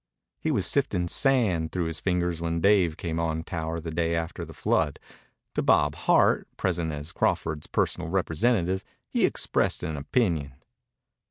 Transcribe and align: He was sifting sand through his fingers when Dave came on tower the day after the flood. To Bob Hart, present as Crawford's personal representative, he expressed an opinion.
He 0.39 0.49
was 0.49 0.65
sifting 0.65 1.07
sand 1.07 1.71
through 1.71 1.85
his 1.85 1.99
fingers 1.99 2.41
when 2.41 2.59
Dave 2.59 2.97
came 2.97 3.19
on 3.19 3.43
tower 3.43 3.79
the 3.79 3.91
day 3.91 4.15
after 4.15 4.43
the 4.43 4.51
flood. 4.51 4.99
To 5.53 5.61
Bob 5.61 5.93
Hart, 5.93 6.47
present 6.57 6.91
as 6.91 7.11
Crawford's 7.11 7.67
personal 7.67 8.09
representative, 8.09 8.83
he 9.09 9.25
expressed 9.27 9.83
an 9.83 9.95
opinion. 9.97 10.53